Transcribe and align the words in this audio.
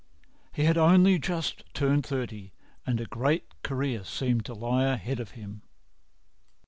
He 0.51 0.63
had 0.63 0.79
only 0.79 1.19
just 1.19 1.63
turned 1.75 2.03
thirty, 2.07 2.53
and 2.87 2.99
a 2.99 3.05
great 3.05 3.61
career 3.61 4.03
seemed 4.03 4.45
to 4.45 4.55
lie 4.55 4.85
ahead 4.85 5.19
of 5.19 5.29
him. 5.37 5.61